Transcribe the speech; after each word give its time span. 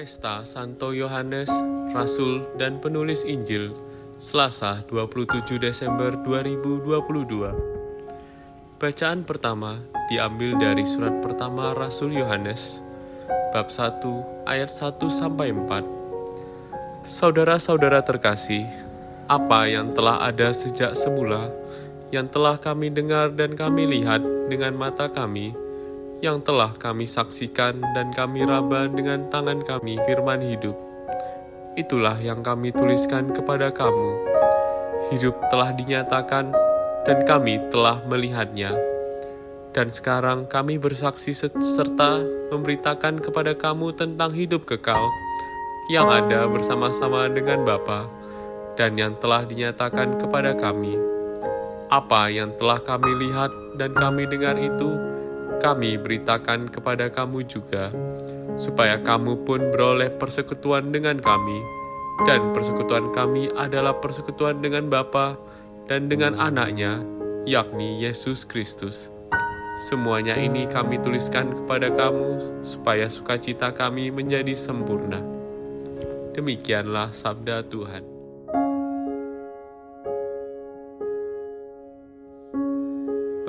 Pesta 0.00 0.48
Santo 0.48 0.96
Yohanes, 0.96 1.52
Rasul 1.92 2.40
dan 2.56 2.80
Penulis 2.80 3.20
Injil, 3.20 3.76
Selasa 4.16 4.80
27 4.88 5.60
Desember 5.60 6.16
2022. 6.24 8.80
Bacaan 8.80 9.20
pertama 9.28 9.76
diambil 10.08 10.56
dari 10.56 10.88
surat 10.88 11.12
pertama 11.20 11.76
Rasul 11.76 12.16
Yohanes, 12.16 12.80
bab 13.52 13.68
1 13.68 14.00
ayat 14.48 14.72
1 14.72 15.04
sampai 15.12 15.52
4. 15.52 15.84
Saudara-saudara 17.04 18.00
terkasih, 18.00 18.64
apa 19.28 19.68
yang 19.68 19.92
telah 19.92 20.16
ada 20.24 20.48
sejak 20.56 20.96
semula, 20.96 21.52
yang 22.08 22.24
telah 22.32 22.56
kami 22.56 22.88
dengar 22.88 23.36
dan 23.36 23.52
kami 23.52 23.84
lihat 23.84 24.24
dengan 24.48 24.80
mata 24.80 25.12
kami, 25.12 25.52
yang 26.20 26.44
telah 26.44 26.76
kami 26.76 27.08
saksikan 27.08 27.80
dan 27.96 28.12
kami 28.12 28.44
raba 28.44 28.92
dengan 28.92 29.24
tangan 29.32 29.64
kami 29.64 29.96
firman 30.04 30.44
hidup. 30.44 30.76
Itulah 31.80 32.20
yang 32.20 32.44
kami 32.44 32.76
tuliskan 32.76 33.32
kepada 33.32 33.72
kamu. 33.72 34.28
Hidup 35.08 35.32
telah 35.48 35.72
dinyatakan 35.72 36.52
dan 37.08 37.24
kami 37.24 37.56
telah 37.72 38.04
melihatnya. 38.04 38.76
Dan 39.72 39.88
sekarang 39.88 40.44
kami 40.50 40.76
bersaksi 40.76 41.32
serta 41.32 42.20
memberitakan 42.52 43.22
kepada 43.22 43.56
kamu 43.56 43.96
tentang 43.96 44.34
hidup 44.34 44.68
kekal 44.68 45.00
yang 45.88 46.10
ada 46.10 46.44
bersama-sama 46.50 47.32
dengan 47.32 47.64
Bapa 47.64 48.04
dan 48.76 49.00
yang 49.00 49.16
telah 49.24 49.48
dinyatakan 49.48 50.20
kepada 50.20 50.52
kami. 50.52 51.00
Apa 51.88 52.28
yang 52.28 52.52
telah 52.60 52.78
kami 52.82 53.08
lihat 53.24 53.50
dan 53.80 53.90
kami 53.96 54.28
dengar 54.28 54.54
itu, 54.58 55.09
kami 55.60 56.00
beritakan 56.00 56.66
kepada 56.72 57.12
kamu 57.12 57.44
juga, 57.46 57.92
supaya 58.56 58.98
kamu 59.00 59.44
pun 59.46 59.70
beroleh 59.70 60.08
persekutuan 60.16 60.90
dengan 60.90 61.20
kami, 61.20 61.60
dan 62.24 62.52
persekutuan 62.52 63.12
kami 63.12 63.52
adalah 63.56 63.96
persekutuan 64.00 64.58
dengan 64.58 64.88
Bapa 64.88 65.36
dan 65.86 66.10
dengan 66.10 66.36
anaknya, 66.36 67.00
yakni 67.44 67.96
Yesus 68.00 68.44
Kristus. 68.44 69.12
Semuanya 69.88 70.36
ini 70.36 70.68
kami 70.68 71.00
tuliskan 71.00 71.54
kepada 71.54 71.88
kamu, 71.88 72.60
supaya 72.66 73.08
sukacita 73.08 73.72
kami 73.72 74.12
menjadi 74.12 74.52
sempurna. 74.52 75.22
Demikianlah 76.36 77.14
sabda 77.14 77.64
Tuhan. 77.70 78.19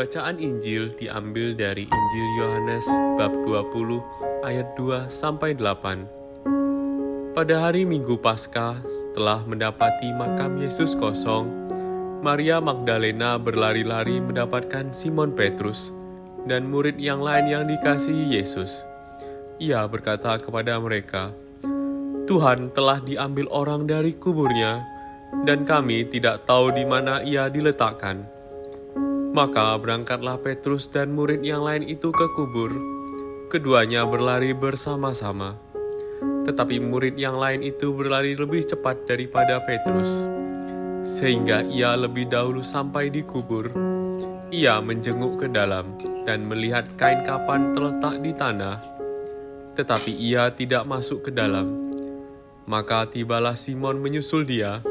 Bacaan 0.00 0.40
Injil 0.40 0.96
diambil 0.96 1.52
dari 1.52 1.84
Injil 1.84 2.28
Yohanes 2.40 2.88
bab 3.20 3.36
20 3.44 4.00
ayat 4.48 4.72
2 4.72 5.04
sampai 5.12 5.52
8. 5.52 7.36
Pada 7.36 7.68
hari 7.68 7.84
Minggu 7.84 8.16
Paskah, 8.16 8.80
setelah 8.80 9.44
mendapati 9.44 10.08
makam 10.16 10.56
Yesus 10.56 10.96
kosong, 10.96 11.52
Maria 12.24 12.64
Magdalena 12.64 13.36
berlari-lari 13.36 14.24
mendapatkan 14.24 14.88
Simon 14.88 15.36
Petrus 15.36 15.92
dan 16.48 16.64
murid 16.64 16.96
yang 16.96 17.20
lain 17.20 17.52
yang 17.52 17.68
dikasihi 17.68 18.40
Yesus. 18.40 18.88
Ia 19.60 19.84
berkata 19.84 20.40
kepada 20.40 20.80
mereka, 20.80 21.28
"Tuhan 22.24 22.72
telah 22.72 23.04
diambil 23.04 23.52
orang 23.52 23.84
dari 23.84 24.16
kuburnya, 24.16 24.80
dan 25.44 25.68
kami 25.68 26.08
tidak 26.08 26.48
tahu 26.48 26.72
di 26.72 26.88
mana 26.88 27.20
ia 27.20 27.52
diletakkan." 27.52 28.39
Maka 29.30 29.78
berangkatlah 29.78 30.42
Petrus 30.42 30.90
dan 30.90 31.14
murid 31.14 31.46
yang 31.46 31.62
lain 31.62 31.86
itu 31.86 32.10
ke 32.10 32.26
kubur. 32.34 32.74
Keduanya 33.46 34.02
berlari 34.02 34.50
bersama-sama. 34.50 35.54
Tetapi 36.42 36.82
murid 36.82 37.14
yang 37.14 37.38
lain 37.38 37.62
itu 37.62 37.94
berlari 37.94 38.34
lebih 38.34 38.66
cepat 38.66 39.06
daripada 39.06 39.62
Petrus. 39.62 40.26
Sehingga 41.06 41.62
ia 41.70 41.94
lebih 41.94 42.26
dahulu 42.26 42.58
sampai 42.58 43.06
di 43.06 43.22
kubur. 43.22 43.70
Ia 44.50 44.82
menjenguk 44.82 45.38
ke 45.38 45.46
dalam 45.46 45.94
dan 46.26 46.50
melihat 46.50 46.90
kain 46.98 47.22
kapan 47.22 47.70
terletak 47.70 48.18
di 48.26 48.34
tanah. 48.34 48.82
Tetapi 49.78 50.10
ia 50.10 50.50
tidak 50.50 50.90
masuk 50.90 51.22
ke 51.22 51.30
dalam. 51.30 51.70
Maka 52.66 53.06
tibalah 53.06 53.54
Simon 53.54 54.02
menyusul 54.02 54.42
dia 54.42 54.82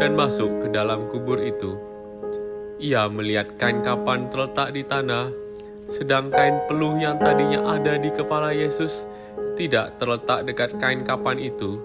dan 0.00 0.16
masuk 0.16 0.64
ke 0.64 0.72
dalam 0.72 1.12
kubur 1.12 1.36
itu 1.36 1.91
ia 2.82 3.06
melihat 3.06 3.54
kain 3.62 3.78
kapan 3.80 4.26
terletak 4.26 4.74
di 4.74 4.82
tanah, 4.82 5.30
sedang 5.86 6.34
kain 6.34 6.58
peluh 6.66 6.98
yang 6.98 7.14
tadinya 7.22 7.62
ada 7.78 7.94
di 7.94 8.10
kepala 8.10 8.50
Yesus 8.50 9.06
tidak 9.54 10.02
terletak 10.02 10.42
dekat 10.42 10.74
kain 10.82 11.06
kapan 11.06 11.38
itu, 11.38 11.78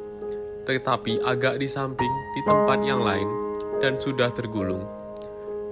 tetapi 0.65 1.21
agak 1.21 1.61
di 1.61 1.69
samping 1.69 2.09
di 2.33 2.41
tempat 2.49 2.81
yang 2.81 3.05
lain 3.05 3.29
dan 3.77 3.93
sudah 4.01 4.33
tergulung. 4.33 4.83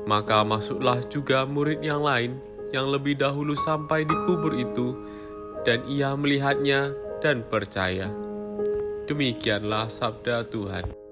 Maka 0.06 0.46
masuklah 0.46 1.02
juga 1.10 1.50
murid 1.50 1.82
yang 1.82 2.06
lain 2.06 2.38
yang 2.70 2.94
lebih 2.94 3.18
dahulu 3.18 3.58
sampai 3.58 4.06
di 4.06 4.16
kubur 4.30 4.54
itu, 4.54 4.94
dan 5.66 5.82
ia 5.90 6.14
melihatnya 6.14 6.94
dan 7.26 7.42
percaya. 7.42 8.14
Demikianlah 9.10 9.90
sabda 9.90 10.46
Tuhan. 10.50 11.05